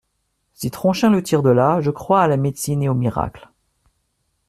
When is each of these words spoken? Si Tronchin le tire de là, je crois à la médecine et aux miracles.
Si 0.55 0.71
Tronchin 0.71 1.11
le 1.11 1.21
tire 1.21 1.43
de 1.43 1.51
là, 1.51 1.79
je 1.79 1.91
crois 1.91 2.23
à 2.23 2.27
la 2.27 2.35
médecine 2.35 2.81
et 2.81 2.89
aux 2.89 2.95
miracles. 2.95 3.51